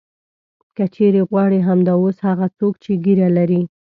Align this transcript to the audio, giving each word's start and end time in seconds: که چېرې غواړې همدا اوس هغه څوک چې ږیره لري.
که 0.75 0.83
چېرې 0.95 1.21
غواړې 1.29 1.59
همدا 1.67 1.93
اوس 2.03 2.17
هغه 2.27 2.47
څوک 2.57 2.73
چې 2.83 2.91
ږیره 3.03 3.29
لري. 3.37 3.61